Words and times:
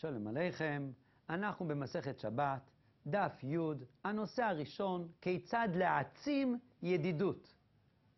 שלום 0.00 0.26
עליכם, 0.26 0.90
אנחנו 1.30 1.68
במסכת 1.68 2.18
שבת, 2.18 2.70
דף 3.06 3.44
י', 3.44 3.56
הנושא 4.04 4.44
הראשון, 4.44 5.08
כיצד 5.20 5.68
להעצים 5.74 6.58
ידידות. 6.82 7.54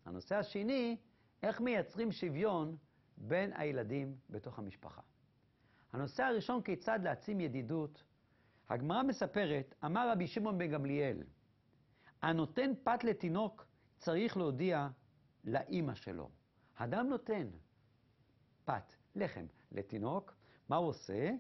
הנושא 0.05 0.37
השני, 0.37 0.97
איך 1.43 1.61
מייצרים 1.61 2.13
שוויון 2.13 2.77
בין 3.17 3.53
הילדים 3.53 4.17
בתוך 4.31 4.59
המשפחה. 4.59 5.01
הנושא 5.93 6.23
הראשון, 6.23 6.63
כיצד 6.63 7.01
להעצים 7.03 7.41
ידידות, 7.41 8.05
הגמרא 8.69 9.03
מספרת, 9.03 9.75
אמר 9.85 10.11
רבי 10.13 10.27
שמעון 10.27 10.59
בן 10.59 10.71
גמליאל, 10.71 11.23
הנותן 12.23 12.71
פת 12.85 13.05
לתינוק 13.05 13.67
צריך 13.99 14.37
להודיע 14.37 14.89
לאימא 15.45 15.95
שלו. 15.95 16.31
אדם 16.75 17.07
נותן 17.07 17.49
פת, 18.65 18.95
לחם, 19.15 19.47
לתינוק, 19.73 20.35
מה 20.69 20.77
הוא 20.77 20.89
עושה? 20.89 21.31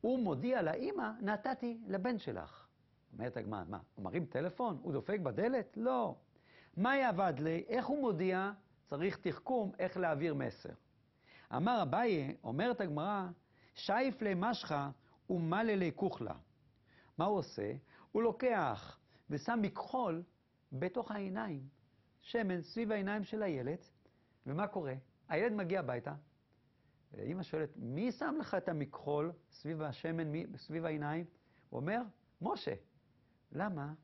הוא 0.00 0.18
מודיע 0.18 0.62
לאימא, 0.62 1.10
נתתי 1.20 1.78
לבן 1.86 2.18
שלך. 2.18 2.66
אומרת 3.12 3.36
הגמרא, 3.36 3.64
מה, 3.68 3.78
הוא 3.94 4.04
מרים 4.04 4.26
טלפון? 4.26 4.78
הוא 4.82 4.92
דופק 4.92 5.20
בדלת? 5.20 5.76
לא. 5.76 6.14
מה 6.76 6.96
יעבד 6.96 7.34
לי? 7.38 7.64
איך 7.68 7.86
הוא 7.86 8.00
מודיע? 8.00 8.52
צריך 8.86 9.18
תחכום 9.18 9.72
איך 9.78 9.96
להעביר 9.96 10.34
מסר. 10.34 10.72
אמר 11.56 11.82
אביי, 11.82 12.36
אומרת 12.44 12.80
הגמרא, 12.80 13.26
שייף 13.74 14.22
למשחה 14.22 14.90
ומלא 15.30 15.72
לכוכלה. 15.74 16.34
מה 17.18 17.24
הוא 17.24 17.38
עושה? 17.38 17.72
הוא 18.12 18.22
לוקח 18.22 18.98
ושם 19.30 19.58
מכחול 19.62 20.22
בתוך 20.72 21.10
העיניים, 21.10 21.68
שמן 22.20 22.62
סביב 22.62 22.92
העיניים 22.92 23.24
של 23.24 23.42
הילד, 23.42 23.78
ומה 24.46 24.66
קורה? 24.66 24.94
הילד 25.28 25.52
מגיע 25.52 25.80
הביתה, 25.80 26.14
ואימא 27.16 27.42
שואלת, 27.42 27.76
מי 27.76 28.12
שם 28.12 28.36
לך 28.40 28.54
את 28.54 28.68
המכחול 28.68 29.32
סביב 29.50 29.82
השמן, 29.82 30.28
מי, 30.28 30.46
סביב 30.56 30.84
העיניים? 30.84 31.24
הוא 31.70 31.80
אומר, 31.80 32.00
משה. 32.40 32.74
למה? 33.52 33.94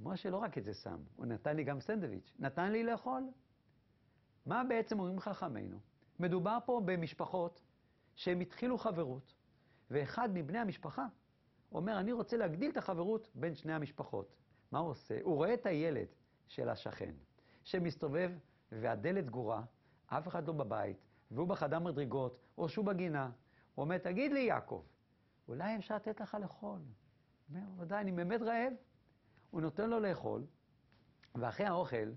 משה 0.00 0.30
לא 0.30 0.36
רק 0.36 0.58
את 0.58 0.64
זה 0.64 0.74
שם, 0.74 0.98
הוא 1.16 1.26
נתן 1.26 1.56
לי 1.56 1.64
גם 1.64 1.80
סנדוויץ', 1.80 2.34
נתן 2.38 2.72
לי 2.72 2.84
לאכול. 2.84 3.22
מה 4.46 4.64
בעצם 4.68 4.98
אומרים 4.98 5.20
חכמינו? 5.20 5.78
מדובר 6.18 6.58
פה 6.64 6.80
במשפחות 6.84 7.62
שהם 8.14 8.40
התחילו 8.40 8.78
חברות, 8.78 9.34
ואחד 9.90 10.28
מבני 10.34 10.58
המשפחה 10.58 11.06
אומר, 11.72 12.00
אני 12.00 12.12
רוצה 12.12 12.36
להגדיל 12.36 12.70
את 12.70 12.76
החברות 12.76 13.30
בין 13.34 13.54
שני 13.54 13.72
המשפחות. 13.72 14.36
מה 14.72 14.78
הוא 14.78 14.90
עושה? 14.90 15.18
הוא 15.22 15.34
רואה 15.34 15.54
את 15.54 15.66
הילד 15.66 16.06
של 16.46 16.68
השכן, 16.68 17.14
שמסתובב 17.64 18.30
והדלת 18.72 19.26
סגורה, 19.26 19.62
אף 20.06 20.28
אחד 20.28 20.46
לא 20.46 20.52
בבית, 20.52 21.05
והוא 21.30 21.48
בחדר 21.48 21.78
מדרגות, 21.78 22.38
או 22.58 22.68
שהוא 22.68 22.84
בגינה. 22.84 23.30
הוא 23.74 23.82
אומר, 23.84 23.98
תגיד 23.98 24.32
לי, 24.32 24.40
יעקב, 24.40 24.82
אולי 25.48 25.76
אפשר 25.76 25.96
לתת 25.96 26.20
לך 26.20 26.36
לאכול? 26.40 26.78
הוא 26.78 27.58
אומר, 27.58 27.82
ודאי, 27.82 28.00
אני 28.00 28.12
באמת 28.12 28.42
רעב. 28.42 28.72
הוא 29.50 29.60
נותן 29.60 29.90
לו 29.90 30.00
לאכול, 30.00 30.46
ואחרי 31.34 31.66
האוכל 31.66 32.12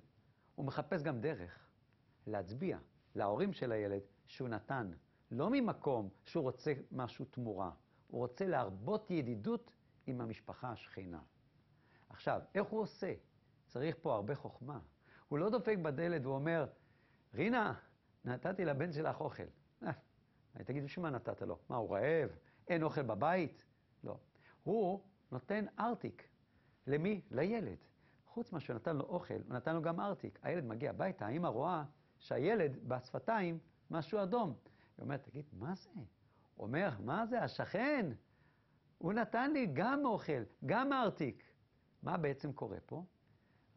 הוא 0.55 0.65
מחפש 0.65 1.03
גם 1.03 1.21
דרך 1.21 1.67
להצביע 2.27 2.77
להורים 3.15 3.53
של 3.53 3.71
הילד 3.71 4.01
שהוא 4.25 4.49
נתן, 4.49 4.91
לא 5.31 5.49
ממקום 5.49 6.09
שהוא 6.23 6.43
רוצה 6.43 6.73
משהו 6.91 7.25
תמורה, 7.25 7.71
הוא 8.07 8.19
רוצה 8.21 8.47
להרבות 8.47 9.11
ידידות 9.11 9.71
עם 10.07 10.21
המשפחה 10.21 10.71
השכינה. 10.71 11.19
עכשיו, 12.09 12.41
איך 12.55 12.67
הוא 12.67 12.81
עושה? 12.81 13.13
צריך 13.67 13.95
פה 14.01 14.15
הרבה 14.15 14.35
חוכמה. 14.35 14.79
הוא 15.27 15.39
לא 15.39 15.49
דופק 15.49 15.77
בדלת 15.81 16.25
ואומר, 16.25 16.67
רינה, 17.33 17.73
נתתי 18.25 18.65
לבן 18.65 18.91
שלך 18.91 19.21
אוכל. 19.21 19.43
אה, 19.83 19.91
תגיד, 20.63 20.83
בשביל 20.83 21.03
מה 21.03 21.09
נתת 21.09 21.41
לו? 21.41 21.57
מה, 21.69 21.75
הוא 21.75 21.95
רעב? 21.95 22.29
אין 22.67 22.83
אוכל 22.83 23.01
בבית? 23.01 23.65
לא. 24.03 24.17
הוא 24.63 25.03
נותן 25.31 25.65
ארטיק. 25.79 26.29
למי? 26.87 27.21
לילד. 27.31 27.77
חוץ 28.25 28.51
ממה 28.51 28.59
שנתן 28.59 28.95
לו 28.95 29.03
אוכל, 29.03 29.33
הוא 29.33 29.53
נתן 29.53 29.75
לו 29.75 29.81
גם 29.81 29.99
ארטיק. 29.99 30.39
הילד 30.43 30.65
מגיע 30.65 30.89
הביתה, 30.89 31.25
האמא 31.25 31.47
רואה 31.47 31.83
שהילד 32.17 32.87
בשפתיים 32.87 33.59
משהו 33.91 34.23
אדום. 34.23 34.49
היא 34.97 35.03
אומרת, 35.03 35.23
תגיד, 35.23 35.45
מה 35.53 35.75
זה? 35.75 35.89
הוא 36.55 36.67
אומר, 36.67 36.89
מה 36.99 37.25
זה, 37.25 37.43
השכן? 37.43 38.11
הוא 38.97 39.13
נתן 39.13 39.51
לי 39.51 39.67
גם 39.73 40.05
אוכל, 40.05 40.43
גם 40.65 40.93
ארטיק. 40.93 41.43
מה 42.03 42.17
בעצם 42.17 42.53
קורה 42.53 42.77
פה? 42.85 43.03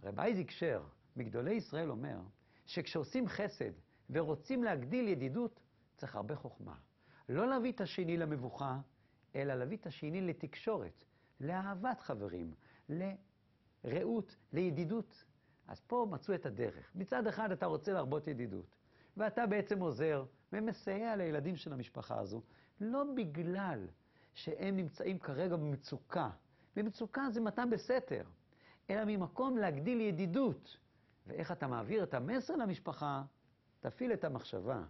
רב 0.02 0.20
אייזיק 0.20 0.50
שר, 0.50 0.82
מגדולי 1.16 1.54
ישראל, 1.54 1.90
אומר 1.90 2.20
שכשעושים 2.66 3.28
חסד 3.28 3.72
ורוצים 4.10 4.64
להגדיל 4.64 5.08
ידידות, 5.08 5.60
צריך 5.96 6.16
הרבה 6.16 6.36
חוכמה. 6.36 6.74
לא 7.28 7.48
להביא 7.48 7.72
את 7.72 7.80
השני 7.80 8.16
למבוכה, 8.16 8.80
אלא 9.36 9.54
להביא 9.54 9.76
את 9.76 9.86
השני 9.86 10.20
לתקשורת, 10.20 11.04
לאהבת 11.40 12.00
חברים, 12.00 12.54
לרעות, 12.88 14.36
לידידות. 14.52 15.24
אז 15.68 15.80
פה 15.80 16.06
מצאו 16.10 16.34
את 16.34 16.46
הדרך. 16.46 16.90
מצד 16.94 17.26
אחד 17.26 17.52
אתה 17.52 17.66
רוצה 17.66 17.92
להרבות 17.92 18.26
ידידות, 18.26 18.76
ואתה 19.16 19.46
בעצם 19.46 19.80
עוזר 19.80 20.24
ומסייע 20.52 21.16
לילדים 21.16 21.56
של 21.56 21.72
המשפחה 21.72 22.18
הזו, 22.18 22.42
לא 22.80 23.04
בגלל 23.16 23.86
שהם 24.34 24.76
נמצאים 24.76 25.18
כרגע 25.18 25.56
במצוקה. 25.56 26.30
במצוקה 26.76 27.30
זה 27.30 27.40
מתן 27.40 27.70
בסתר, 27.70 28.22
אלא 28.90 29.04
ממקום 29.04 29.56
להגדיל 29.56 30.00
ידידות. 30.00 30.76
ואיך 31.26 31.52
אתה 31.52 31.66
מעביר 31.66 32.02
את 32.02 32.14
המסר 32.14 32.56
למשפחה? 32.56 33.22
תפעיל 33.82 34.12
את 34.12 34.24
המחשבה. 34.24 34.84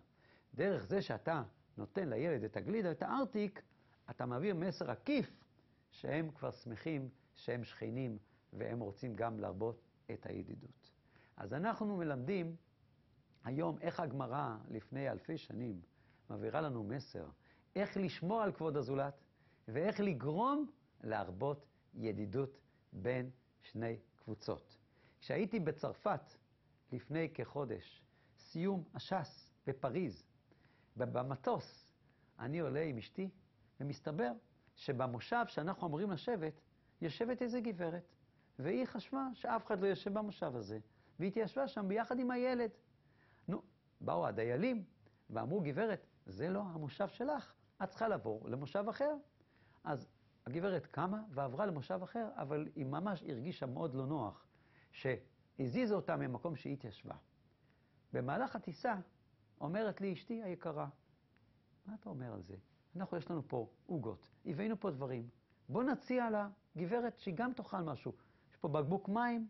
דרך 0.54 0.86
זה 0.86 1.02
שאתה 1.02 1.42
נותן 1.76 2.08
לילד 2.08 2.44
את 2.44 2.56
הגלידה, 2.56 2.90
את 2.90 3.02
הארטיק, 3.02 3.62
אתה 4.10 4.26
מעביר 4.26 4.54
מסר 4.54 4.90
עקיף 4.90 5.44
שהם 5.90 6.30
כבר 6.30 6.50
שמחים, 6.50 7.08
שהם 7.34 7.64
שכנים, 7.64 8.18
והם 8.52 8.80
רוצים 8.80 9.14
גם 9.14 9.40
להרבות 9.40 9.82
את 10.10 10.26
הידידות. 10.26 10.90
אז 11.36 11.54
אנחנו 11.54 11.96
מלמדים 11.96 12.56
היום 13.44 13.78
איך 13.80 14.00
הגמרא 14.00 14.56
לפני 14.68 15.10
אלפי 15.10 15.38
שנים 15.38 15.80
מעבירה 16.30 16.60
לנו 16.60 16.84
מסר, 16.84 17.26
איך 17.76 17.96
לשמור 17.96 18.42
על 18.42 18.52
כבוד 18.52 18.76
הזולת, 18.76 19.14
ואיך 19.68 20.00
לגרום 20.00 20.70
להרבות 21.02 21.66
ידידות 21.94 22.60
בין 22.92 23.30
שני 23.62 23.96
קבוצות. 24.16 24.76
כשהייתי 25.20 25.60
בצרפת 25.60 26.34
לפני 26.92 27.30
כחודש, 27.34 28.02
סיום 28.52 28.84
הש"ס 28.94 29.50
בפריז, 29.66 30.24
במטוס, 30.96 31.92
אני 32.38 32.58
עולה 32.58 32.80
עם 32.80 32.98
אשתי, 32.98 33.30
ומסתבר 33.80 34.32
שבמושב 34.74 35.44
שאנחנו 35.46 35.86
אמורים 35.86 36.10
לשבת, 36.10 36.60
יושבת 37.00 37.42
איזה 37.42 37.60
גברת, 37.60 38.14
והיא 38.58 38.86
חשבה 38.86 39.28
שאף 39.34 39.66
אחד 39.66 39.80
לא 39.80 39.86
יושב 39.86 40.18
במושב 40.18 40.56
הזה, 40.56 40.78
והיא 41.18 41.28
התיישבה 41.28 41.68
שם 41.68 41.88
ביחד 41.88 42.18
עם 42.18 42.30
הילד. 42.30 42.70
נו, 43.48 43.62
באו 44.00 44.26
הדיילים 44.26 44.84
ואמרו, 45.30 45.60
גברת, 45.60 46.06
זה 46.26 46.48
לא 46.48 46.60
המושב 46.60 47.08
שלך, 47.08 47.54
את 47.82 47.88
צריכה 47.88 48.08
לעבור 48.08 48.48
למושב 48.48 48.84
אחר. 48.90 49.14
אז 49.84 50.08
הגברת 50.46 50.86
קמה 50.86 51.22
ועברה 51.30 51.66
למושב 51.66 52.00
אחר, 52.02 52.28
אבל 52.36 52.68
היא 52.74 52.86
ממש 52.86 53.22
הרגישה 53.22 53.66
מאוד 53.66 53.94
לא 53.94 54.06
נוח, 54.06 54.46
שהזיזו 54.92 55.96
אותה 55.96 56.16
ממקום 56.16 56.56
שהיא 56.56 56.72
התיישבה. 56.72 57.14
במהלך 58.12 58.56
הטיסה 58.56 58.94
אומרת 59.60 60.00
לי 60.00 60.12
אשתי 60.12 60.42
היקרה, 60.42 60.88
מה 61.86 61.94
אתה 61.94 62.08
אומר 62.08 62.32
על 62.32 62.42
זה? 62.42 62.56
אנחנו, 62.96 63.16
יש 63.16 63.30
לנו 63.30 63.48
פה 63.48 63.68
עוגות, 63.86 64.28
הבאנו 64.46 64.80
פה 64.80 64.90
דברים. 64.90 65.28
בוא 65.68 65.82
נציע 65.82 66.30
לה, 66.30 66.48
גברת, 66.76 67.18
שהיא 67.18 67.34
גם 67.36 67.52
תאכל 67.52 67.80
משהו. 67.80 68.12
יש 68.50 68.56
פה 68.56 68.68
בקבוק 68.68 69.08
מים. 69.08 69.48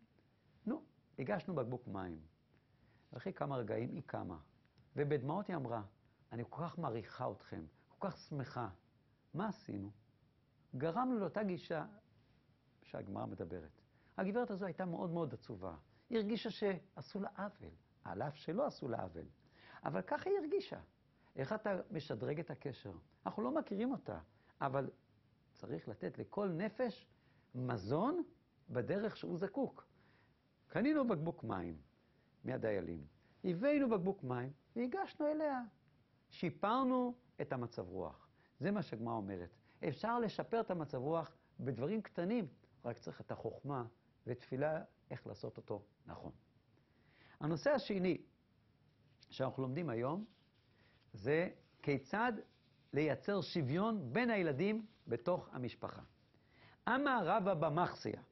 נו, 0.67 0.83
הגשנו 1.19 1.55
בקבוק 1.55 1.87
מים. 1.89 2.21
אחרי 3.17 3.33
כמה 3.33 3.57
רגעים 3.57 3.95
היא 3.95 4.03
קמה, 4.07 4.39
ובדמעות 4.97 5.47
היא 5.47 5.57
אמרה, 5.57 5.83
אני 6.33 6.45
כל 6.49 6.63
כך 6.63 6.79
מעריכה 6.79 7.31
אתכם, 7.33 7.65
כל 7.89 8.09
כך 8.09 8.17
שמחה. 8.17 8.69
מה 9.35 9.49
עשינו? 9.49 9.91
גרמנו 10.77 11.19
לאותה 11.19 11.43
גישה 11.43 11.87
שהגמרא 12.83 13.27
מדברת. 13.27 13.83
הגברת 14.17 14.51
הזו 14.51 14.67
הייתה 14.67 14.85
מאוד 14.85 15.11
מאוד 15.11 15.35
עצובה. 15.35 15.77
היא 16.11 16.19
הרגישה 16.19 16.51
שעשו 16.51 17.21
לה 17.21 17.29
עוול, 17.37 17.71
על 18.05 18.23
אף 18.23 18.37
שלא 18.37 18.67
עשו 18.67 18.89
לה 18.89 19.03
עוול. 19.03 19.27
אבל 19.85 20.03
ככה 20.03 20.31
היא 20.31 20.39
הרגישה. 20.39 20.81
איך 21.37 21.53
אתה 21.53 21.81
משדרג 21.91 22.41
את 22.41 22.51
הקשר? 22.51 22.93
אנחנו 23.27 23.43
לא 23.43 23.55
מכירים 23.55 23.93
אותה, 23.93 24.19
אבל 24.61 24.91
צריך 25.53 25.89
לתת 25.89 26.19
לכל 26.19 26.49
נפש 26.49 27.07
מזון 27.55 28.23
בדרך 28.71 29.17
שהוא 29.17 29.39
זקוק. 29.39 29.87
קנינו 30.69 31.09
בקבוק 31.09 31.45
מים 31.45 31.77
מהדיילים, 32.45 33.07
הבאנו 33.45 33.89
בקבוק 33.89 34.23
מים 34.23 34.53
והגשנו 34.77 35.27
אליה. 35.27 35.63
שיפרנו 36.31 37.15
את 37.41 37.53
המצב 37.53 37.89
רוח. 37.89 38.29
זה 38.61 38.71
מה 38.71 38.83
שהגמרא 38.83 39.15
אומרת. 39.15 39.51
אפשר 39.89 40.19
לשפר 40.19 40.61
את 40.61 40.71
המצב 40.71 40.99
רוח 40.99 41.37
בדברים 41.61 42.03
קטנים, 42.03 42.49
רק 42.85 42.99
צריך 42.99 43.21
את 43.21 43.31
החוכמה 43.31 43.85
ותפילה 44.27 44.85
איך 45.11 45.27
לעשות 45.27 45.57
אותו 45.57 45.83
נכון. 46.07 46.33
הנושא 47.43 47.71
השני 47.71 48.19
שאנחנו 49.31 49.63
לומדים 49.63 49.91
היום 49.91 50.25
זה 51.13 51.49
כיצד 51.83 52.33
לייצר 52.93 53.41
שוויון 53.41 54.13
בין 54.13 54.31
הילדים 54.31 54.87
בתוך 55.07 55.49
המשפחה. 55.53 56.03
אמר 56.89 57.23
רבא 57.25 57.55
במחסיה, 57.55 58.23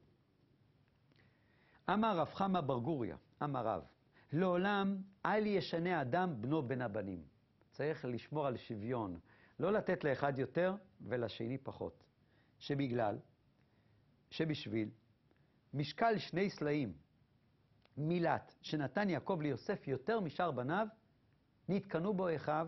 אמר 1.89 2.17
רב 2.17 2.33
חמא 2.33 2.61
בר 2.61 2.77
גוריה, 2.77 3.17
אמר 3.43 3.67
רב, 3.67 3.83
לעולם 4.33 4.97
אל 5.25 5.45
ישנה 5.45 6.01
אדם 6.01 6.41
בנו 6.41 6.61
בין 6.61 6.81
הבנים. 6.81 7.23
צריך 7.71 8.05
לשמור 8.05 8.47
על 8.47 8.57
שוויון, 8.57 9.19
לא 9.59 9.73
לתת 9.73 10.03
לאחד 10.03 10.39
יותר 10.39 10.75
ולשני 11.01 11.57
פחות. 11.57 12.03
שבגלל, 12.59 13.17
שבשביל 14.29 14.89
משקל 15.73 16.17
שני 16.17 16.49
סלעים, 16.49 16.93
מילת, 18.01 18.55
שנתן 18.61 19.09
יעקב 19.09 19.39
ליוסף 19.41 19.87
יותר 19.87 20.19
משאר 20.19 20.51
בניו, 20.51 20.87
נתקנו 21.69 22.13
בו 22.13 22.35
אחיו, 22.35 22.67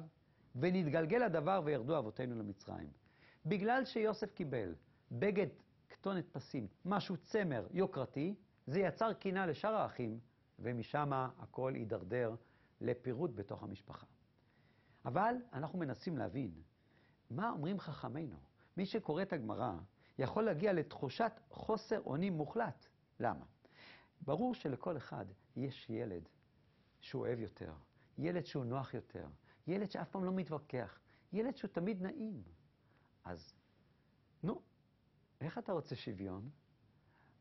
ונתגלגל 0.55 1.23
הדבר 1.23 1.61
וירדו 1.65 1.97
אבותינו 1.97 2.35
למצרים. 2.35 2.89
בגלל 3.45 3.85
שיוסף 3.85 4.33
קיבל 4.33 4.75
בגד 5.11 5.47
כתונת 5.89 6.29
פסים, 6.31 6.67
משהו 6.85 7.17
צמר 7.17 7.67
יוקרתי, 7.71 8.35
זה 8.67 8.79
יצר 8.79 9.13
קינה 9.13 9.45
לשאר 9.45 9.75
האחים, 9.75 10.19
ומשם 10.59 11.11
הכל 11.13 11.73
יידרדר 11.75 12.35
לפירוד 12.81 13.35
בתוך 13.35 13.63
המשפחה. 13.63 14.05
אבל 15.05 15.35
אנחנו 15.53 15.79
מנסים 15.79 16.17
להבין 16.17 16.51
מה 17.29 17.49
אומרים 17.49 17.79
חכמינו. 17.79 18.37
מי 18.77 18.85
שקורא 18.85 19.21
את 19.21 19.33
הגמרא 19.33 19.73
יכול 20.19 20.43
להגיע 20.43 20.73
לתחושת 20.73 21.31
חוסר 21.49 22.01
אונים 22.05 22.33
מוחלט. 22.33 22.85
למה? 23.19 23.45
ברור 24.25 24.55
שלכל 24.55 24.97
אחד 24.97 25.25
יש 25.55 25.89
ילד 25.89 26.29
שהוא 27.01 27.21
אוהב 27.21 27.39
יותר, 27.39 27.73
ילד 28.17 28.45
שהוא 28.45 28.65
נוח 28.65 28.93
יותר, 28.93 29.27
ילד 29.67 29.91
שאף 29.91 30.09
פעם 30.09 30.25
לא 30.25 30.31
מתווכח, 30.31 30.99
ילד 31.33 31.57
שהוא 31.57 31.69
תמיד 31.69 32.01
נעים. 32.01 32.43
אז, 33.23 33.53
נו, 34.43 34.61
איך 35.41 35.57
אתה 35.57 35.71
רוצה 35.71 35.95
שוויון? 35.95 36.49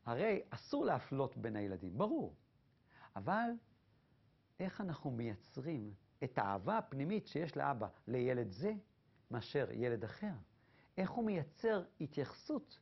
הרי 0.05 0.41
אסור 0.49 0.85
להפלות 0.85 1.37
בין 1.37 1.55
הילדים, 1.55 1.97
ברור. 1.97 2.35
אבל 3.15 3.49
איך 4.59 4.81
אנחנו 4.81 5.11
מייצרים 5.11 5.93
את 6.23 6.37
האהבה 6.37 6.77
הפנימית 6.77 7.27
שיש 7.27 7.57
לאבא 7.57 7.87
לילד 8.07 8.49
זה 8.49 8.73
מאשר 9.31 9.67
ילד 9.71 10.03
אחר? 10.03 10.33
איך 10.97 11.11
הוא 11.11 11.25
מייצר 11.25 11.83
התייחסות 12.01 12.79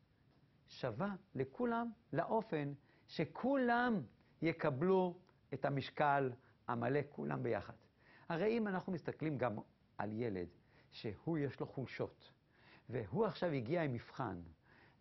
שווה 0.68 1.16
לכולם, 1.36 1.92
לאופן 2.14 2.74
שכולם 3.12 4.02
יקבלו 4.42 5.18
את 5.54 5.66
המשקל 5.66 6.32
המלא, 6.68 7.00
כולם 7.10 7.44
ביחד. 7.44 7.74
הרי 8.30 8.58
אם 8.58 8.68
אנחנו 8.68 8.94
מסתכלים 8.94 9.38
גם 9.38 9.56
על 9.98 10.12
ילד 10.14 10.48
שהוא 10.92 11.38
יש 11.38 11.60
לו 11.60 11.66
חולשות, 11.68 12.32
והוא 12.90 13.26
עכשיו 13.26 13.50
הגיע 13.50 13.84
עם 13.84 13.94
מבחן, 13.94 14.42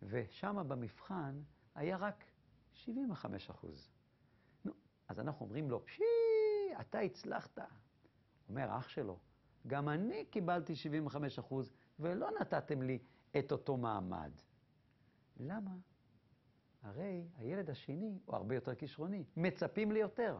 ושם 0.01 0.63
במבחן 0.67 1.41
היה 1.75 1.97
רק 1.97 2.23
75 2.73 3.49
אחוז. 3.49 3.89
נו, 4.65 4.71
אז 5.07 5.19
אנחנו 5.19 5.45
אומרים 5.45 5.69
לו, 5.69 5.85
פשי, 5.85 6.03
אתה 6.81 6.99
הצלחת. 6.99 7.59
אומר 8.49 8.77
אח 8.77 8.89
שלו, 8.89 9.19
גם 9.67 9.89
אני 9.89 10.25
קיבלתי 10.25 10.75
75 10.75 11.39
אחוז, 11.39 11.71
ולא 11.99 12.29
נתתם 12.41 12.81
לי 12.81 12.99
את 13.39 13.51
אותו 13.51 13.77
מעמד. 13.77 14.31
למה? 15.39 15.71
הרי 16.81 17.27
הילד 17.37 17.69
השני 17.69 18.19
הוא 18.25 18.35
הרבה 18.35 18.55
יותר 18.55 18.75
כישרוני, 18.75 19.23
מצפים 19.37 19.91
לי 19.91 19.99
יותר, 19.99 20.39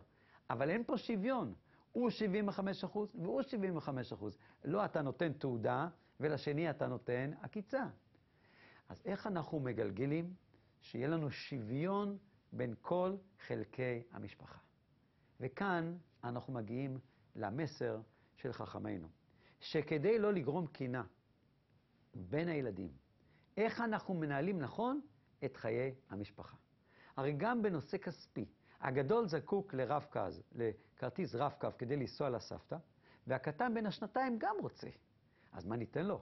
אבל 0.50 0.70
אין 0.70 0.84
פה 0.84 0.98
שוויון. 0.98 1.54
הוא 1.92 2.10
75 2.10 2.84
אחוז 2.84 3.16
והוא 3.16 3.42
75 3.42 4.14
אחוז. 4.14 4.38
לא 4.64 4.86
אתה 4.86 5.02
נותן 5.02 5.34
תעודה 5.34 5.88
ולשני 6.20 6.70
אתה 6.70 6.88
נותן 6.88 7.32
עקיצה. 7.42 7.86
אז 8.90 9.02
איך 9.06 9.28
אנחנו 9.28 9.60
מגלגלים 9.60 10.34
שיהיה 10.82 11.08
לנו 11.08 11.32
שוויון 11.32 12.18
בין 12.52 12.76
כל 12.82 13.16
חלקי 13.48 14.04
המשפחה? 14.12 14.60
וכאן 15.40 15.98
אנחנו 16.24 16.54
מגיעים 16.54 17.00
למסר 17.36 18.02
של 18.36 18.54
חכמינו, 18.54 19.08
שכדי 19.60 20.20
לא 20.20 20.34
לגרום 20.34 20.68
קינה 20.68 21.04
בין 22.14 22.48
הילדים, 22.48 22.92
איך 23.58 23.82
אנחנו 23.82 24.14
מנהלים 24.14 24.60
נכון 24.60 25.02
את 25.46 25.58
חיי 25.58 25.96
המשפחה. 26.10 26.58
הרי 27.16 27.34
גם 27.38 27.62
בנושא 27.62 27.98
כספי, 27.98 28.46
הגדול 28.82 29.28
זקוק 29.28 29.74
לרב-קו, 29.74 30.20
לכרטיס 30.52 31.36
רב-קו 31.36 31.68
כדי 31.78 31.96
לנסוע 31.96 32.30
לסבתא, 32.30 32.78
והקטן 33.28 33.74
בין 33.74 33.86
השנתיים 33.86 34.38
גם 34.40 34.56
רוצה. 34.62 34.88
אז 35.52 35.66
מה 35.66 35.76
ניתן 35.76 36.06
לו? 36.06 36.22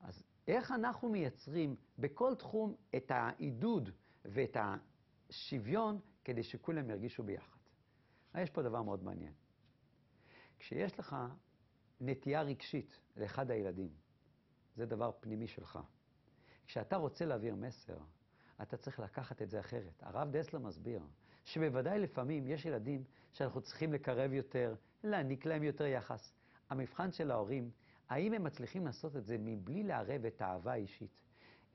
אז 0.00 0.24
איך 0.48 0.70
אנחנו 0.70 1.08
מייצרים 1.08 1.76
בכל 1.98 2.34
תחום 2.34 2.74
את 2.96 3.10
העידוד 3.10 3.90
ואת 4.24 4.56
השוויון 4.60 6.00
כדי 6.24 6.42
שכולם 6.42 6.90
ירגישו 6.90 7.22
ביחד? 7.22 7.56
יש 8.34 8.50
פה 8.50 8.62
דבר 8.62 8.82
מאוד 8.82 9.04
מעניין. 9.04 9.32
כשיש 10.58 10.98
לך 10.98 11.16
נטייה 12.00 12.42
רגשית 12.42 12.98
לאחד 13.16 13.50
הילדים, 13.50 13.90
זה 14.76 14.86
דבר 14.86 15.10
פנימי 15.20 15.48
שלך. 15.48 15.78
כשאתה 16.66 16.96
רוצה 16.96 17.24
להעביר 17.24 17.54
מסר, 17.54 17.98
אתה 18.62 18.76
צריך 18.76 19.00
לקחת 19.00 19.42
את 19.42 19.50
זה 19.50 19.60
אחרת. 19.60 20.02
הרב 20.02 20.30
דסלר 20.30 20.60
מסביר 20.60 21.00
שבוודאי 21.44 21.98
לפעמים 21.98 22.46
יש 22.46 22.64
ילדים 22.64 23.04
שאנחנו 23.32 23.60
צריכים 23.60 23.92
לקרב 23.92 24.32
יותר, 24.32 24.74
להעניק 25.04 25.46
להם 25.46 25.62
יותר 25.62 25.86
יחס. 25.86 26.32
המבחן 26.70 27.12
של 27.12 27.30
ההורים, 27.30 27.70
האם 28.08 28.32
הם 28.32 28.44
מצליחים 28.44 28.86
לעשות 28.86 29.16
את 29.16 29.24
זה 29.24 29.36
מבלי 29.40 29.82
לערב 29.82 30.24
את 30.24 30.42
האהבה 30.42 30.72
האישית? 30.72 31.10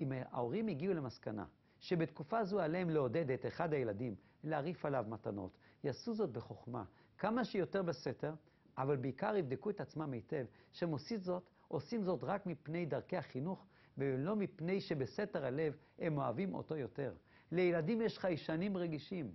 אם 0.02 0.12
ההורים 0.12 0.68
הגיעו 0.68 0.94
למסקנה 0.94 1.46
שבתקופה 1.80 2.44
זו 2.44 2.60
עליהם 2.60 2.90
לעודד 2.90 3.32
את 3.32 3.46
אחד 3.46 3.74
הילדים 3.74 4.16
להרעיף 4.44 4.86
עליו 4.86 5.06
מתנות, 5.10 5.58
יעשו 5.84 6.14
זאת 6.14 6.32
בחוכמה, 6.32 6.84
כמה 7.18 7.46
שיותר 7.46 7.84
בסתר, 7.84 8.34
אבל 8.78 8.98
בעיקר 8.98 9.36
יבדקו 9.36 9.70
את 9.70 9.82
עצמם 9.82 10.12
היטב, 10.12 10.46
שהם 10.72 10.90
עושים 10.90 11.20
זאת, 11.20 11.44
עושים 11.68 12.04
זאת 12.04 12.24
רק 12.24 12.46
מפני 12.46 12.86
דרכי 12.86 13.18
החינוך 13.18 13.66
ולא 13.98 14.36
מפני 14.36 14.82
שבסתר 14.82 15.46
הלב 15.46 15.76
הם 16.00 16.18
אוהבים 16.18 16.56
אותו 16.56 16.78
יותר. 16.78 17.14
לילדים 17.52 18.02
יש 18.02 18.20
חיישנים 18.20 18.78
רגישים. 18.78 19.32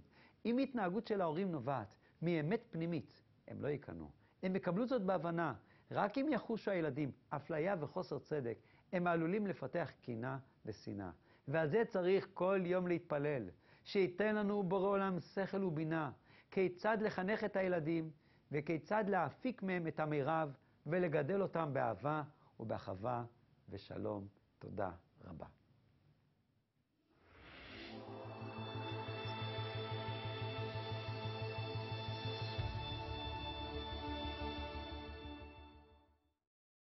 אם 0.46 0.58
התנהגות 0.58 1.06
של 1.06 1.20
ההורים 1.20 1.50
נובעת 1.50 1.94
מאמת 2.22 2.64
פנימית, 2.70 3.22
הם 3.48 3.62
לא 3.62 3.68
יקנו. 3.68 4.10
הם 4.42 4.56
יקבלו 4.56 4.86
זאת 4.86 5.02
בהבנה. 5.02 5.54
רק 5.90 6.18
אם 6.18 6.26
יחושו 6.30 6.70
הילדים 6.70 7.10
אפליה 7.28 7.74
וחוסר 7.80 8.18
צדק, 8.18 8.58
הם 8.92 9.06
עלולים 9.06 9.46
לפתח 9.46 9.92
קינה 10.00 10.38
ושנאה. 10.66 11.10
ועל 11.48 11.68
זה 11.68 11.82
צריך 11.88 12.28
כל 12.34 12.60
יום 12.64 12.86
להתפלל, 12.86 13.48
שייתן 13.84 14.34
לנו 14.34 14.62
בורא 14.62 14.88
עולם 14.88 15.20
שכל 15.20 15.64
ובינה, 15.64 16.10
כיצד 16.50 16.98
לחנך 17.00 17.44
את 17.44 17.56
הילדים 17.56 18.10
וכיצד 18.52 19.04
להפיק 19.08 19.62
מהם 19.62 19.86
את 19.86 20.00
המירב 20.00 20.56
ולגדל 20.86 21.42
אותם 21.42 21.70
באהבה 21.72 22.22
ובאחווה 22.60 23.24
ושלום. 23.68 24.35
תודה 24.58 24.90
רבה. 25.24 25.46